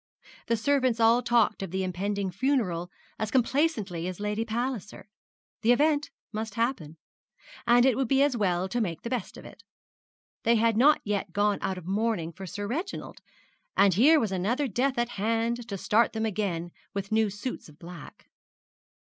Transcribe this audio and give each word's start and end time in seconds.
The 0.47 0.57
servants 0.57 0.99
all 0.99 1.21
talked 1.21 1.61
of 1.61 1.69
the 1.69 1.83
impending 1.83 2.31
funeral 2.31 2.89
as 3.19 3.29
complacently 3.29 4.07
as 4.07 4.19
Lady 4.19 4.43
Palliser. 4.43 5.07
The 5.61 5.71
event 5.73 6.09
must 6.33 6.55
happen; 6.55 6.97
and 7.67 7.85
it 7.85 7.95
would 7.95 8.07
be 8.07 8.23
as 8.23 8.35
well 8.35 8.67
to 8.67 8.81
make 8.81 9.03
the 9.03 9.11
best 9.11 9.37
of 9.37 9.45
it. 9.45 9.61
They 10.41 10.55
had 10.55 10.75
not 10.75 11.01
yet 11.03 11.33
gone 11.33 11.59
out 11.61 11.77
of 11.77 11.85
mourning 11.85 12.33
for 12.33 12.47
Sir 12.47 12.65
Reginald; 12.65 13.21
and 13.77 13.93
here 13.93 14.19
was 14.19 14.31
another 14.31 14.67
death 14.67 14.97
at 14.97 15.09
hand 15.19 15.67
to 15.67 15.77
start 15.77 16.13
them 16.13 16.25
again 16.25 16.71
with 16.95 17.11
new 17.11 17.29
suits 17.29 17.69
of 17.69 17.77
black. 17.77 18.25